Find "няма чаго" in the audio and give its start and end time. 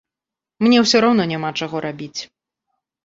1.33-1.85